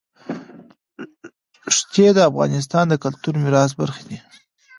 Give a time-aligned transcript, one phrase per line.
[1.75, 4.19] ښتې د افغانستان د کلتوري میراث برخه ده.